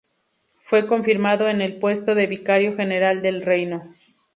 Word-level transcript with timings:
Fue 0.57 0.87
confirmado 0.87 1.47
en 1.47 1.61
el 1.61 1.77
puesto 1.77 2.15
de 2.15 2.25
vicario 2.25 2.75
general 2.75 3.21
del 3.21 3.43
reino. 3.43 3.83